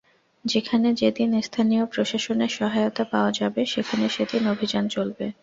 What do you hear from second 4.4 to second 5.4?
অভিযান চলবে।